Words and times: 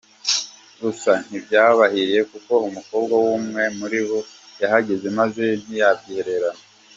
Gusa 0.81 1.11
ntibyabahiriye 1.27 2.21
kuko 2.31 2.53
umukobwa 2.67 3.15
w’umwe 3.25 3.63
muri 3.79 3.99
bo 4.07 4.19
yahageze 4.61 5.07
maze 5.19 5.43
ntiyabyihererana. 5.61 6.61